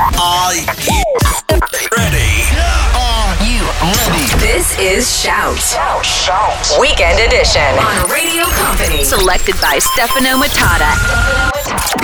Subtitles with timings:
[0.00, 0.64] Are you
[1.94, 2.32] ready?
[2.96, 4.24] Are you ready?
[4.40, 5.58] This is Shout.
[6.02, 6.80] Shout.
[6.80, 9.04] Weekend edition on Radio Company.
[9.04, 11.49] Selected by Stefano Matata.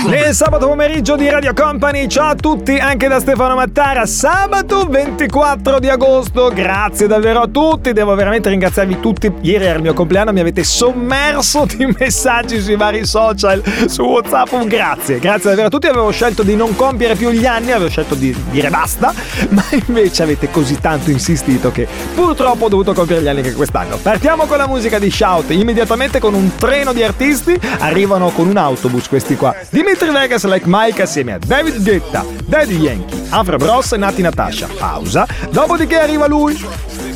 [0.06, 5.80] Nel sabato pomeriggio di Radio Company, ciao a tutti, anche da Stefano Mattara, sabato 24
[5.80, 10.32] di agosto, grazie davvero a tutti, devo veramente ringraziarvi tutti, ieri era il mio compleanno,
[10.32, 15.88] mi avete sommerso di messaggi sui vari social, su Whatsapp, grazie, grazie davvero a tutti,
[15.88, 19.12] avevo scelto di non compiere più gli anni, avevo scelto di dire basta,
[19.50, 23.96] ma invece avete così tanto insistito che purtroppo ho dovuto compiere gli anni anche quest'anno.
[23.96, 28.56] Partiamo con la musica di Shout, immediatamente con un treno di artisti, arrivano con un
[28.56, 29.55] autobus questi qua.
[29.70, 34.68] Dimitri Vegas Like Mike assieme a David Guetta, Daddy Yankee, Afra Bros e Nati Natasha.
[34.78, 35.26] Pausa.
[35.50, 36.58] Dopodiché arriva lui,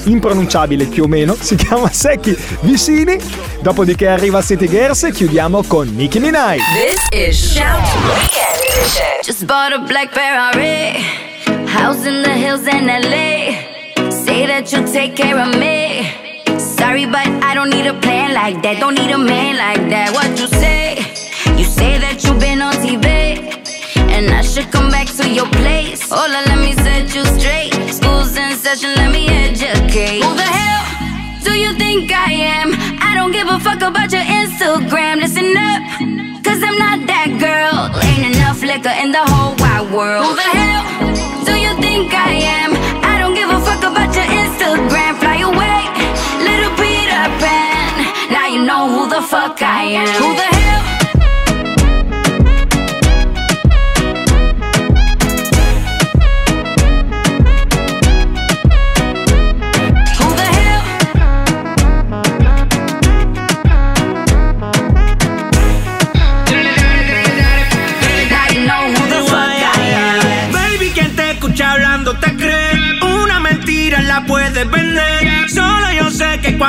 [0.05, 3.19] impronunciabile più o meno, si chiama Secchi Vicini.
[3.61, 6.59] Dopodiché arriva City Girls e chiudiamo con Nicki Minaj.
[6.73, 9.21] This is Shout Weekend edition.
[9.23, 10.97] Just bought a black Ferrari,
[11.67, 14.11] house in the hills in LA.
[14.11, 16.29] Say that you'll take care of me.
[16.59, 18.79] Sorry, but I don't need a plan like that.
[18.81, 20.13] Don't need a man like that.
[20.13, 21.10] What you say?
[21.61, 23.05] You say that you've been on TV,
[24.17, 26.01] and I should come back to your place.
[26.09, 27.77] Hola, let me set you straight.
[27.93, 30.25] School's in session, let me educate.
[30.25, 30.89] Who the hell
[31.45, 32.73] do you think I am?
[33.05, 35.21] I don't give a fuck about your Instagram.
[35.21, 35.85] Listen up,
[36.41, 37.93] cause I'm not that girl.
[38.09, 40.25] Ain't enough liquor in the whole wide world.
[40.25, 40.81] Who the hell
[41.45, 42.73] do you think I am?
[43.05, 45.13] I don't give a fuck about your Instagram.
[45.21, 45.81] Fly away,
[46.41, 48.33] little Peter Pan.
[48.33, 50.09] Now you know who the fuck I am.
[50.25, 51.00] Who the hell?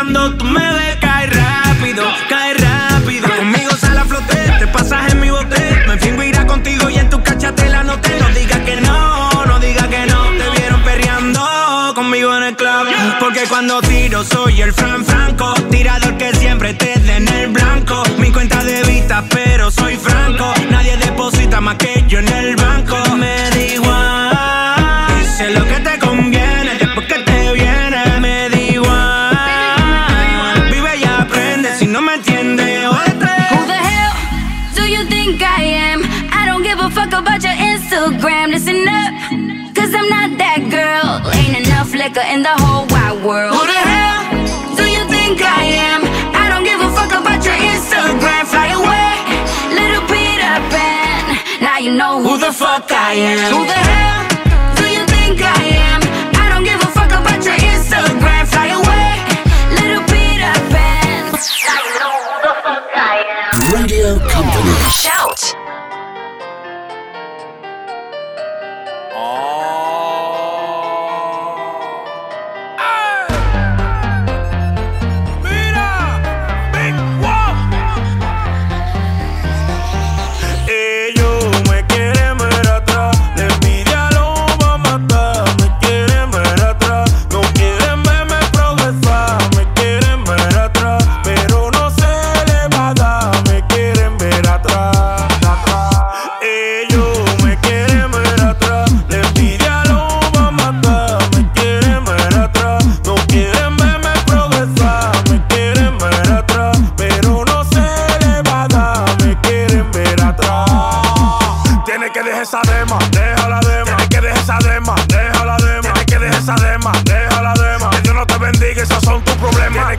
[0.02, 3.27] Cuando tú me ves, cae rápido, cae rápido.
[3.37, 5.83] Conmigo sale a flote, te pasas en mi bote.
[5.87, 8.20] Me fingo irá contigo y en tu no te.
[8.20, 10.23] No digas que no, no digas que no.
[10.39, 12.87] Te vieron perreando conmigo en el club.
[13.20, 15.53] Porque cuando tiro soy el Fran Franco.
[15.70, 16.01] Tirador
[42.11, 43.55] enough liquor in the whole wide world.
[43.55, 46.02] Who the hell do you think I am?
[46.36, 48.45] I don't give a fuck about your Instagram.
[48.48, 49.14] Fly away,
[49.76, 51.61] little Peter Pan.
[51.61, 53.54] Now you know who the fuck I am.
[53.54, 55.70] Who the hell do you think I am?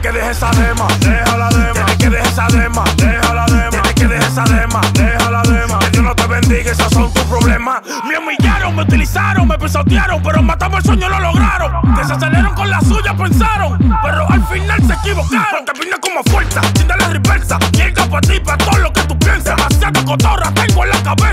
[0.03, 1.85] Que dejar esa dema, deja la dema.
[1.85, 3.69] Tiene que dejar esa dema, deja la dema.
[3.69, 5.79] Tiene que dejar esa dema, deja la dema.
[5.79, 7.81] Que Dios no te bendiga, esos son tus problemas.
[8.05, 11.95] Me humillaron, me utilizaron, me pisotearon, pero matamos el sueño, lo lograron.
[11.95, 15.65] Desaceleraron con la suya, pensaron, pero al final se equivocaron.
[15.65, 17.57] Porque vine como fuerza, sin darle reversa.
[17.71, 19.55] Llega para ti, para todo lo que tú piensas.
[19.55, 21.32] Demasiada cotorra tengo en la cabeza.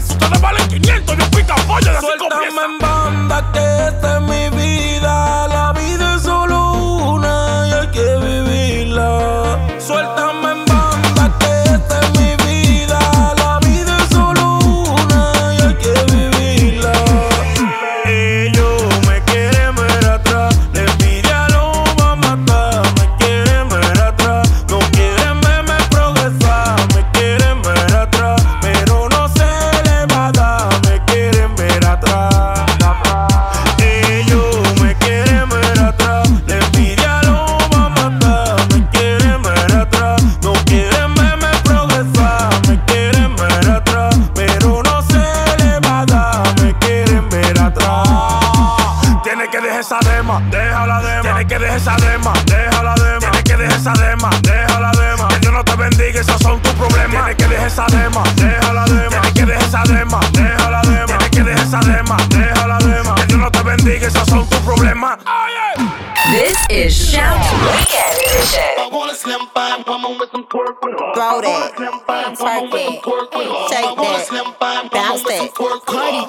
[73.20, 74.88] Take that.
[74.92, 75.52] Bounce that.
[75.84, 76.24] Cardi.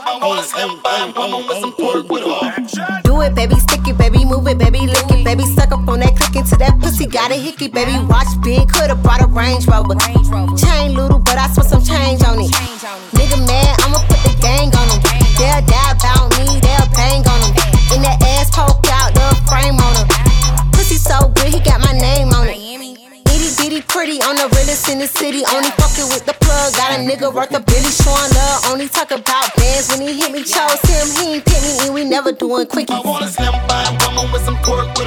[3.04, 3.56] Do it, baby.
[3.56, 4.26] Stick it, baby.
[4.26, 4.80] Move it, baby.
[4.88, 5.46] Lick it, baby.
[5.46, 7.08] Suck up on that click into that pussy.
[7.08, 7.98] Got a hickey, baby.
[8.08, 8.68] Watch big.
[8.70, 9.96] Could've bought a Range Rover.
[10.58, 11.71] Chain little, but I swear.
[27.22, 28.66] nigga worth a Billy showing up.
[28.72, 30.44] Only talk about bands when he hit me.
[30.44, 32.94] Chose him, he ain't pick me, and we never doing quickie.
[32.94, 35.01] I wanna slim by, I'm coming with some pork.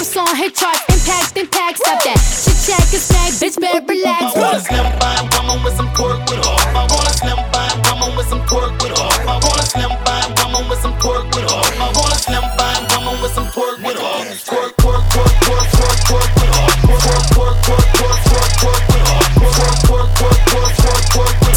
[0.00, 1.76] First on hit charts, impact, impact.
[1.76, 2.16] Stop that.
[2.16, 4.32] Chit chat, get snack, bitch, better relax.
[4.32, 6.64] I wanna slim by woman with some pork with off.
[6.72, 9.12] I wanna slim by woman with some pork with off.
[9.28, 11.68] I wanna slim by woman with some pork with off.
[11.76, 14.24] I wanna slim by woman with some pork with off.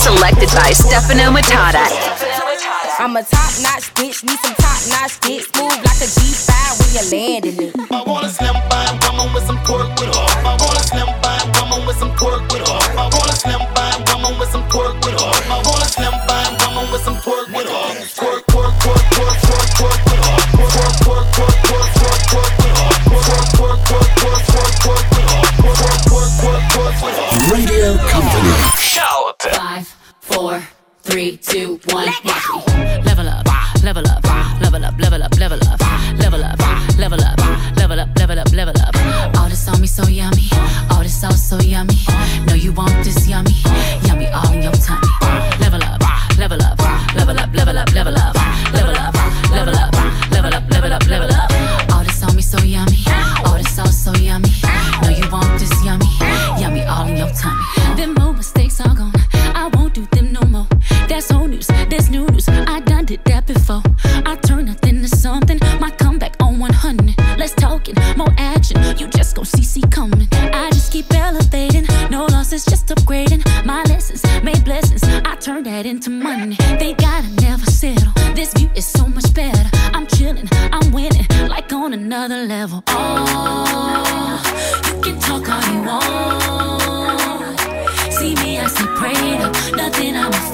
[0.04, 2.13] Selected by Stefano Matata.
[3.00, 5.50] I'm a top notch bitch, need some top notch dicks.
[5.58, 7.76] Move like a G5 when you're landing it.
[7.92, 10.30] I wanna slam by woman with some pork with off.
[10.46, 12.88] I wanna slam by woman with some pork with off.
[12.96, 15.13] I wanna slam by woman with some pork with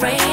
[0.02, 0.29] afraid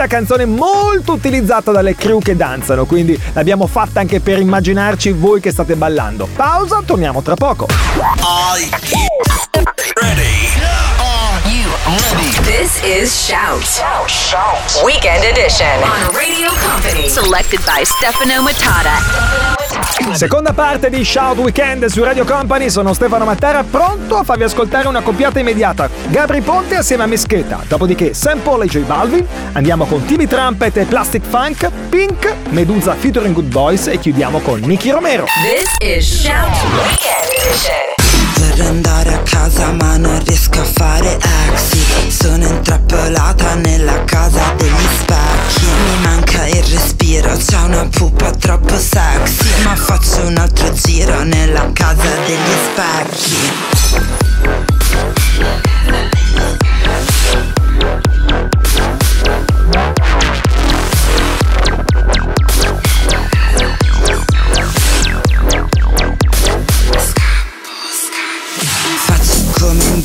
[0.00, 5.40] Anaconda, canzone molto utilizzata dalle crew che danzano, quindi l'abbiamo fatta anche per immaginarci voi
[5.40, 6.28] che state ballando.
[6.34, 7.66] Pausa, torniamo tra poco.
[12.44, 13.62] This is Shout.
[13.62, 14.82] Shout, Shout.
[14.84, 17.08] Weekend Edition on Radio Company.
[17.08, 19.59] Selected by Stefano Matata.
[20.12, 24.88] Seconda parte di Shout Weekend su Radio Company, sono Stefano Mattera, pronto a farvi ascoltare
[24.88, 25.88] una coppiata immediata.
[26.08, 30.76] Gabri Ponte assieme a Mescheta, dopodiché Sam Paul e J Balvin, andiamo con Timmy Trumpet
[30.78, 35.26] e Plastic Funk, Pink, Medusa featuring Good Boys e chiudiamo con Nicky Romero.
[35.42, 37.99] This is Shout Weekend Edition.
[38.60, 44.86] Per andare a casa ma non riesco a fare exit Sono intrappolata nella casa degli
[44.98, 45.64] specchi.
[45.64, 49.62] Mi manca il respiro, c'è una pupa troppo sexy.
[49.62, 54.00] Ma faccio un altro giro nella casa degli specchi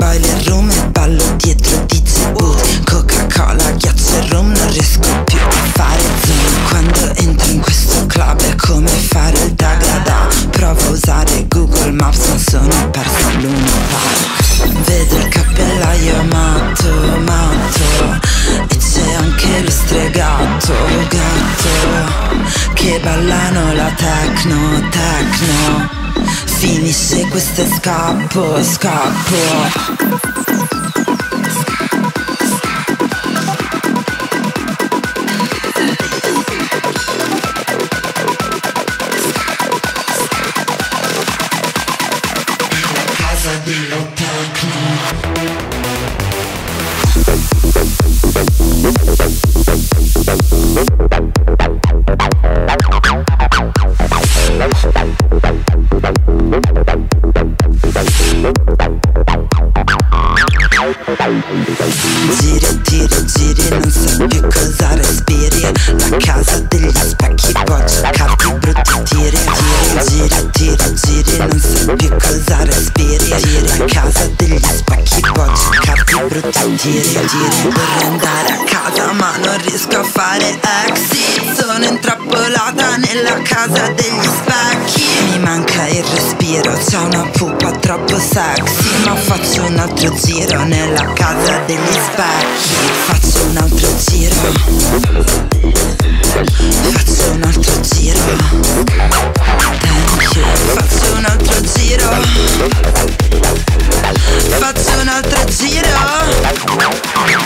[0.05, 5.39] in boiler room e ballo dietro DJ Wood Coca-Cola, ghiaccio e rum, non riesco più
[5.39, 6.67] a fare zoom.
[6.69, 12.27] Quando entro in questo club è come fare il dagada Provo a usare Google Maps
[12.27, 16.91] ma sono persa al Luna Park Vedo il cappellaio matto,
[17.25, 18.19] matto.
[18.67, 20.74] E c'è anche lo stregato,
[21.09, 22.74] gatto.
[22.74, 26.03] Che ballano la techno, techno
[26.65, 30.05] Finisce questo scappo, scappo
[90.46, 94.36] giro nella casa degli specchi Faccio un altro giro.
[96.92, 98.20] Faccio un altro giro.
[99.82, 100.46] Thank you.
[100.74, 102.10] Faccio un altro giro.
[104.60, 105.88] Faccio un altro giro.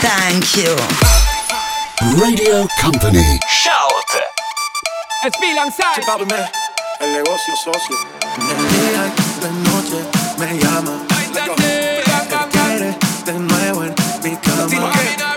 [0.02, 0.76] Thank you.
[2.18, 3.38] Radio Company.
[3.48, 4.10] Shout.
[5.96, 6.50] Chipábame,
[7.02, 8.79] el negocio socio.
[14.92, 15.29] Cama.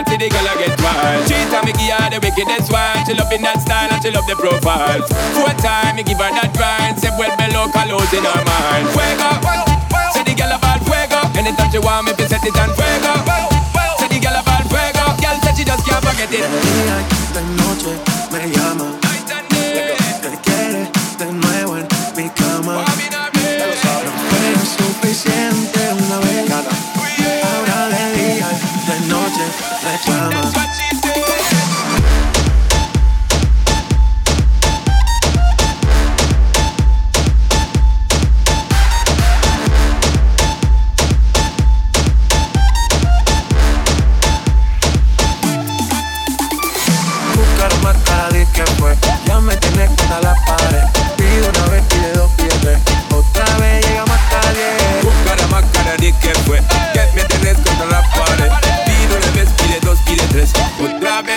[0.00, 1.26] Start to the girl I get wild.
[1.26, 3.04] Three time me give her the wickedest one.
[3.04, 5.02] She loving that style and she love the profile.
[5.36, 6.98] Four time me give her that grind.
[6.98, 8.88] Say well below colors in her mind.
[8.96, 9.30] Fuego,
[10.12, 11.20] say the girl about fuego.
[11.36, 13.12] Anytime she want me, set it on fuego.
[14.00, 15.04] Say the girl about fuego.
[15.20, 16.44] Girl said she just can't forget it.
[16.48, 17.92] Día y de noche
[18.32, 19.19] me llama.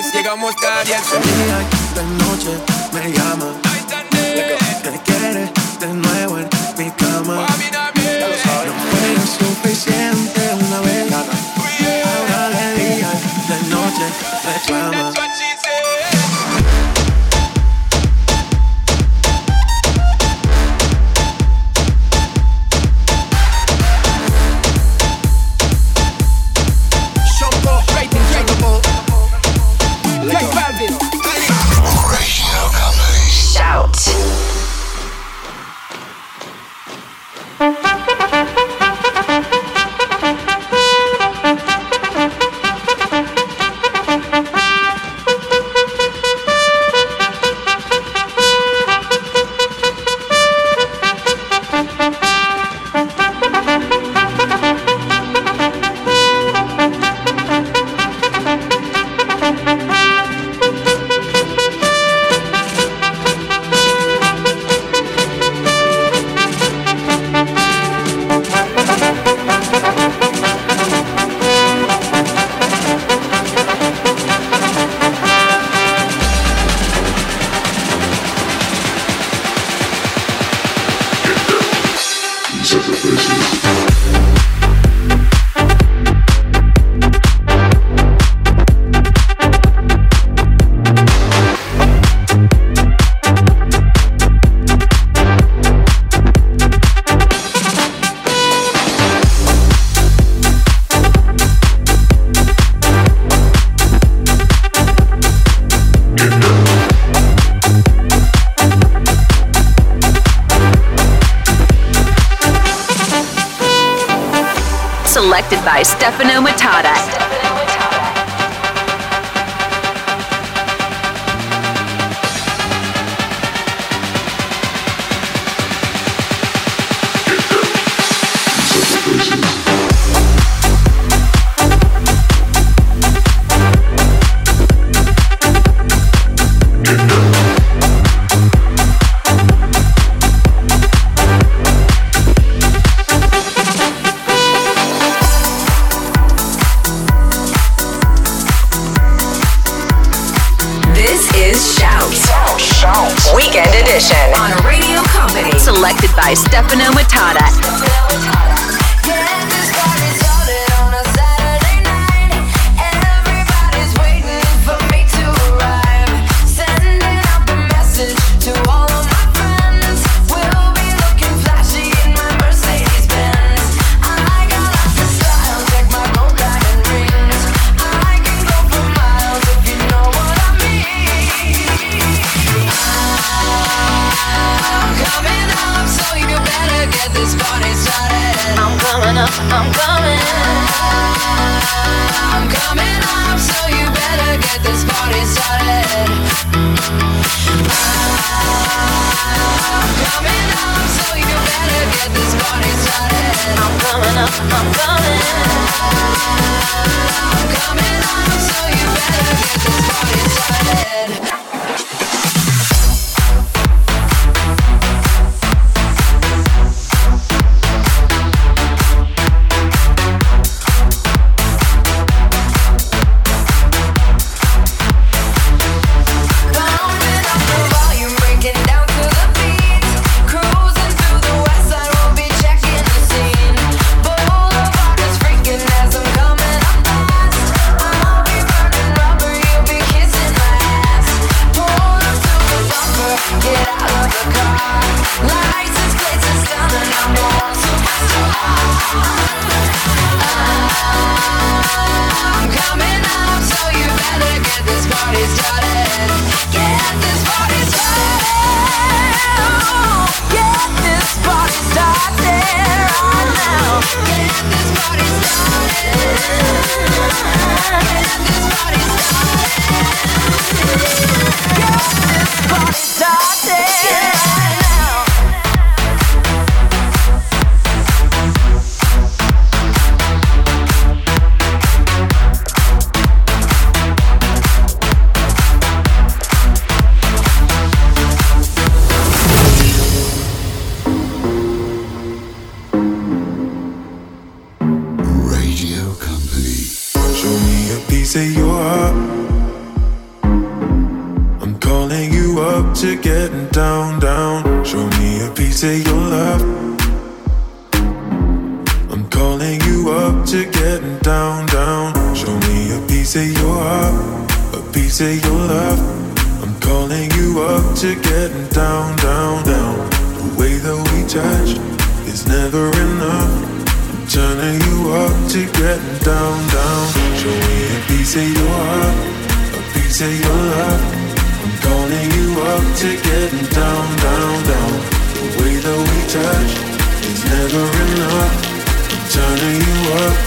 [0.01, 2.57] Llegamos tarde al día y la noche
[2.93, 3.52] me llama.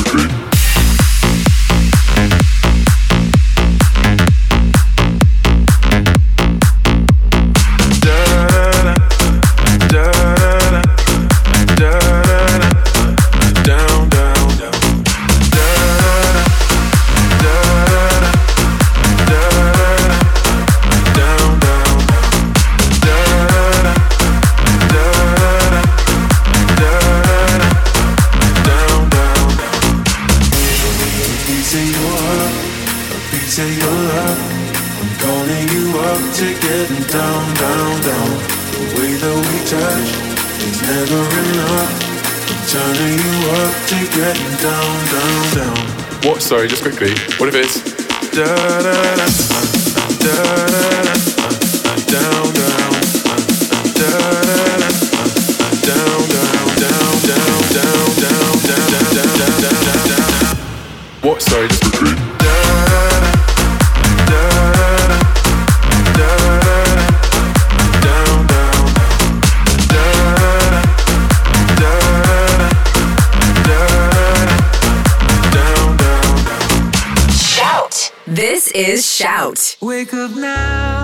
[78.79, 79.77] is Shout.
[79.81, 80.98] Wake up now.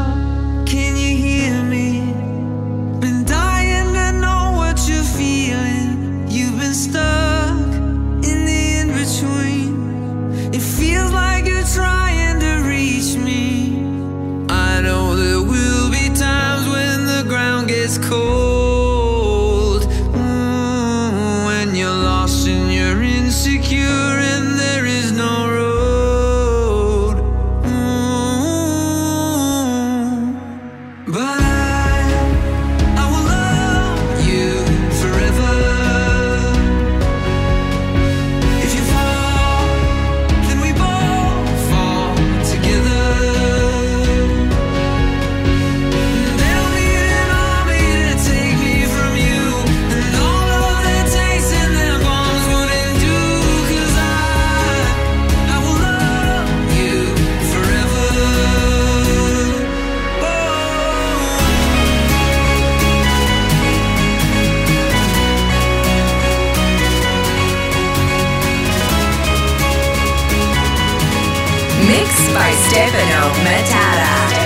[73.63, 74.44] Tara.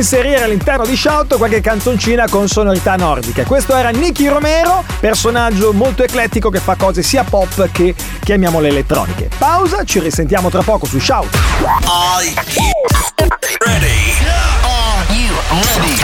[0.00, 3.44] inserire all'interno di Shout qualche canzoncina con sonorità nordiche.
[3.44, 9.28] Questo era Nicky Romero, personaggio molto eclettico che fa cose sia pop che chiamiamole elettroniche.
[9.36, 11.28] Pausa, ci risentiamo tra poco su Shout.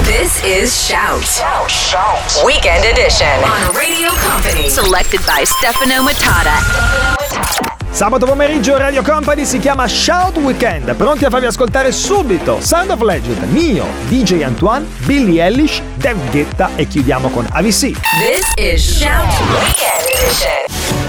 [0.04, 1.24] This is Shout.
[1.68, 2.44] Shout.
[2.44, 3.42] Weekend Edition.
[3.42, 4.68] On Radio Company.
[4.68, 7.25] Selected by Stefano Matata.
[7.96, 13.00] Sabato pomeriggio Radio Company si chiama Shout Weekend, pronti a farvi ascoltare subito Sound of
[13.00, 17.92] Legend, Mio, DJ Antoine, Billy Ellish, Dev Guetta e chiudiamo con AVC.
[17.92, 21.05] This is Shout Weekend Edition.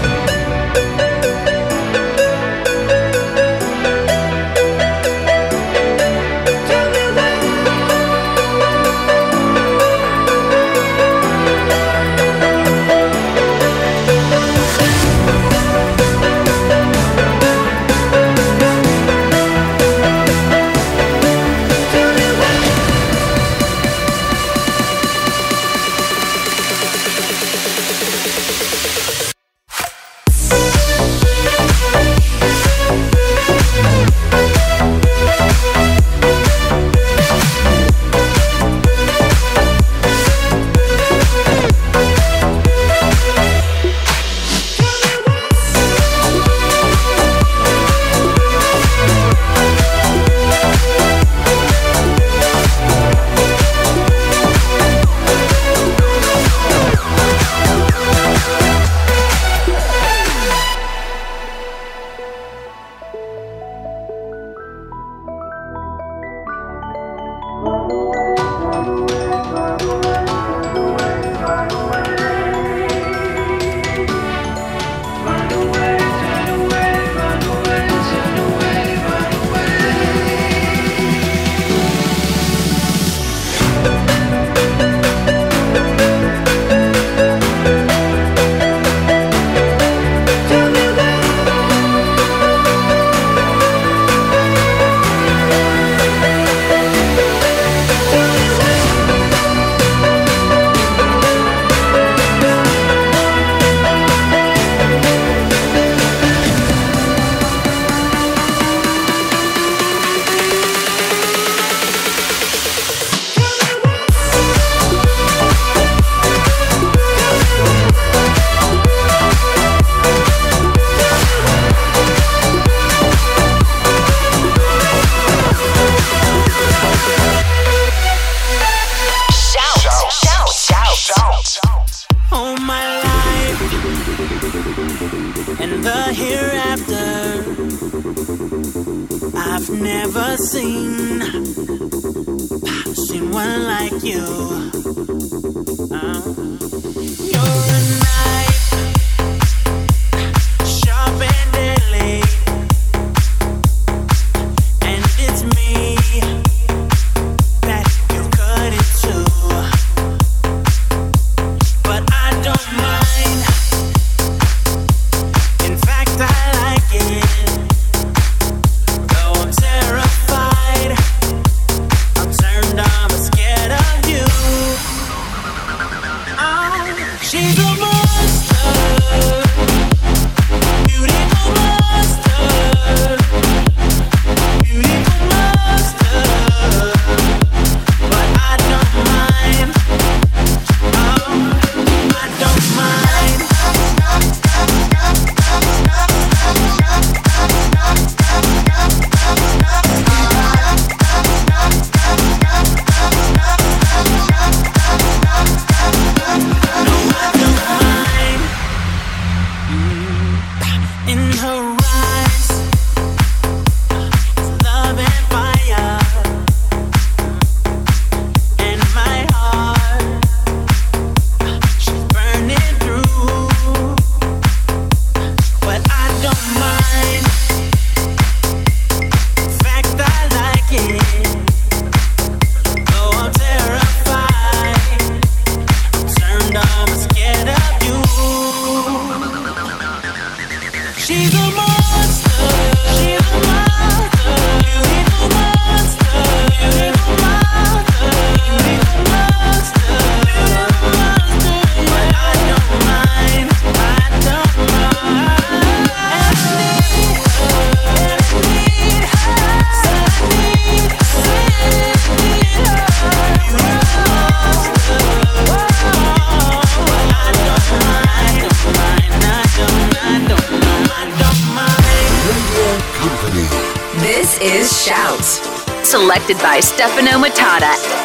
[276.36, 277.97] by Stefano Matata.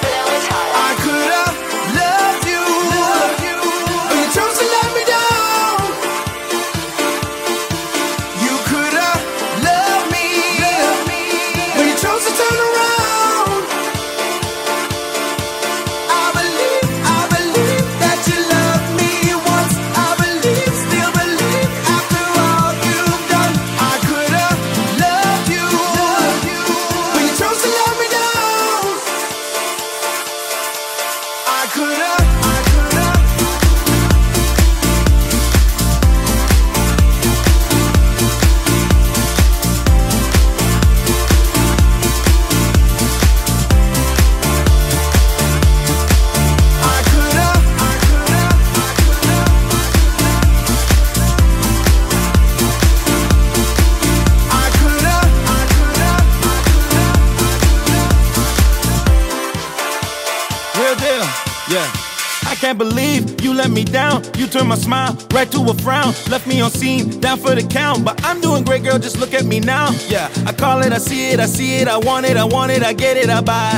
[64.73, 66.13] my smile right to a frown.
[66.29, 68.03] Left me on scene, down for the count.
[68.03, 69.91] But I'm doing great, girl, just look at me now.
[70.07, 72.71] Yeah, I call it, I see it, I see it, I want it, I want
[72.71, 73.71] it, I get it, I buy.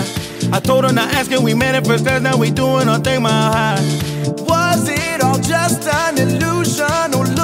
[0.53, 3.81] I told her not asking, we manifest that now we doing our thing, my high.
[4.47, 7.34] Was it all just an illusion?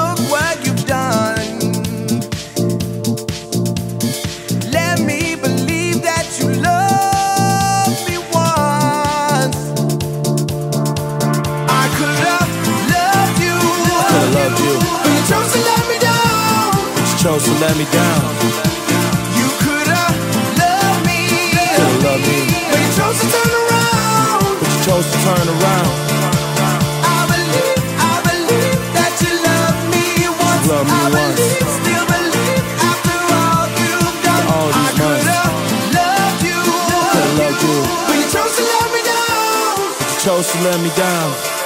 [17.21, 18.21] chose to let me down.
[19.37, 20.17] You could've
[20.57, 24.41] loved me, could've loved me, but you chose to turn around.
[24.57, 25.91] But you chose to turn around.
[27.05, 30.65] I believe, I believe that you love me once.
[30.65, 31.37] Love me I once.
[31.37, 34.45] believe, still believe after all you've done.
[34.57, 35.29] All I could've
[35.93, 37.77] loved you, could've loved you,
[38.09, 39.77] but you chose to let me down.
[39.93, 41.60] But you chose to let me down.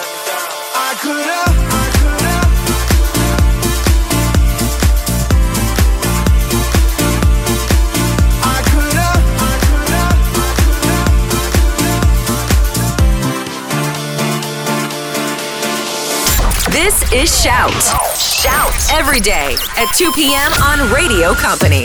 [17.16, 17.72] is Shout.
[18.18, 20.52] Shout every day at 2 p.m.
[20.64, 21.84] on Radio Company.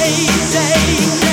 [0.00, 1.29] day, day, day.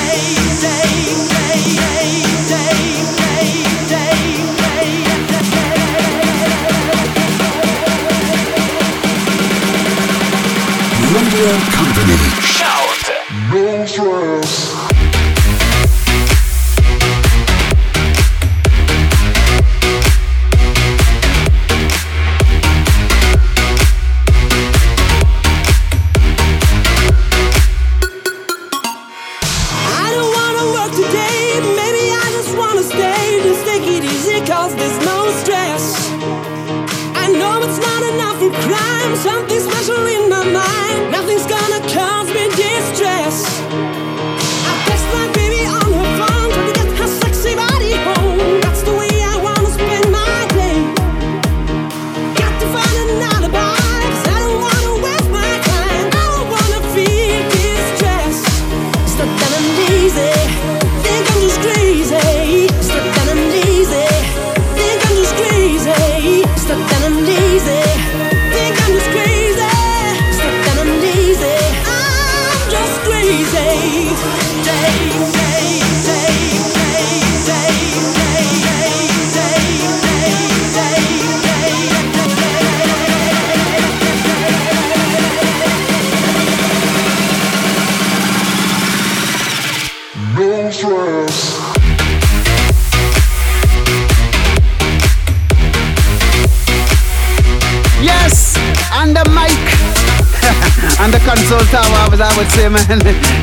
[102.38, 103.00] Would say, man.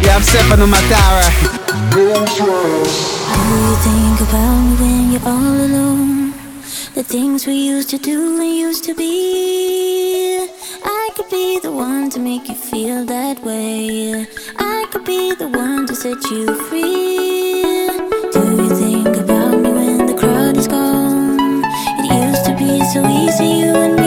[0.07, 1.27] Have Stefano Matata.
[1.93, 3.27] No stress.
[3.27, 6.31] How do you think about me when you're all alone?
[6.93, 10.47] The things we used to do and used to be.
[10.85, 14.27] I could be the one to make you feel that way.
[14.59, 17.89] I could be the one to set you free.
[18.31, 21.65] Do you think about me when the crowd is gone?
[21.99, 24.04] It used to be so easy, you and me.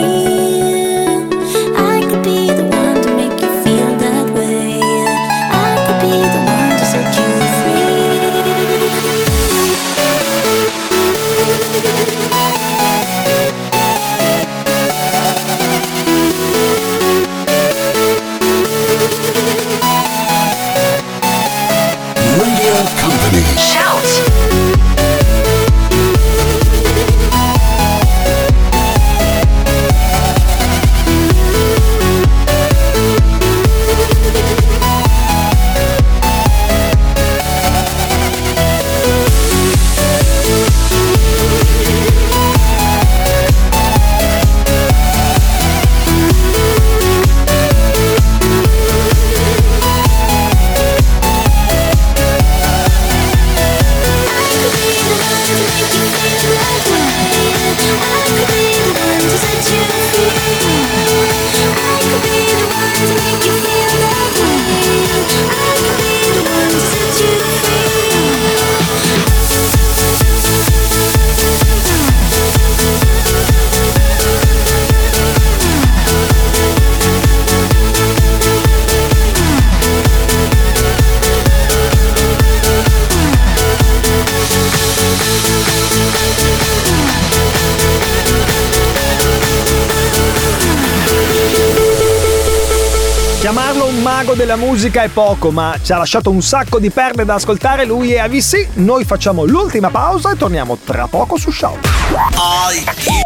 [94.48, 97.84] Della musica è poco, ma ci ha lasciato un sacco di perle da ascoltare.
[97.84, 98.68] Lui è AVC.
[98.76, 101.86] Noi facciamo l'ultima pausa e torniamo tra poco su Shout.
[102.14, 103.22] Are you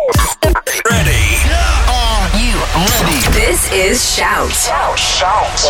[0.90, 1.38] ready?
[1.86, 3.20] Are you ready?
[3.30, 4.50] This is Shout.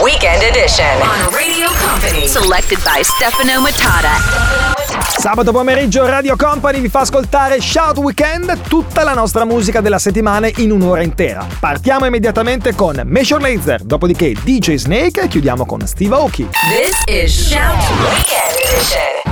[0.03, 2.27] Weekend Edition on Radio Company.
[2.27, 4.72] Selected by Stefano Matata.
[5.01, 10.49] Sabato pomeriggio Radio Company vi fa ascoltare Shout Weekend, tutta la nostra musica della settimana
[10.57, 11.47] in un'ora intera.
[11.61, 16.49] Partiamo immediatamente con Major Lazer, dopodiché DJ Snake e chiudiamo con Steve Aoki.
[16.51, 19.32] This is Shout Weekend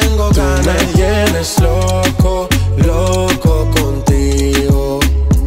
[0.00, 0.66] Tengo Tú ganas.
[0.66, 5.00] me tienes loco, loco contigo.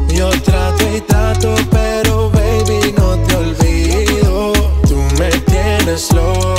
[0.09, 4.53] Yo trato y trato, pero baby no te olvido.
[4.87, 6.58] Tú me tienes loco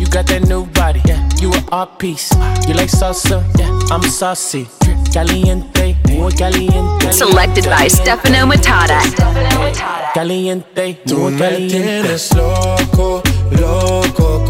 [0.00, 1.28] You got that new body, yeah.
[1.40, 2.30] You an art piece.
[2.66, 3.68] You like salsa, yeah.
[3.94, 4.66] I'm saucy.
[5.12, 7.12] Caliente, muy caliente.
[7.12, 9.00] Selected by Stefano Matata.
[10.14, 11.76] Caliente, Tú me caliente.
[12.02, 13.22] tienes loco,
[13.52, 14.44] loco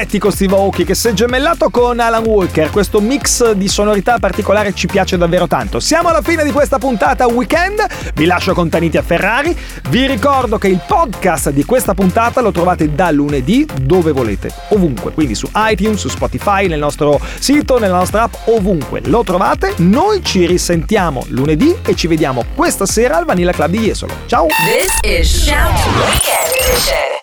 [0.00, 2.70] eclettico Steve Aoki che si è gemellato con Alan Walker.
[2.70, 5.78] Questo mix di sonorità particolare ci piace davvero tanto.
[5.78, 7.84] Siamo alla fine di questa puntata weekend.
[8.14, 9.54] Vi lascio con Taniti a Ferrari.
[9.90, 15.12] Vi ricordo che il podcast di questa puntata lo trovate da lunedì dove volete, ovunque.
[15.12, 19.74] Quindi su iTunes, su Spotify, nel nostro sito, nella nostra app, ovunque lo trovate.
[19.78, 24.14] Noi ci risentiamo lunedì e ci vediamo questa sera al Vanilla Club di Jesolo.
[24.24, 24.46] Ciao!
[24.46, 27.19] This is Shout Weekend Edition.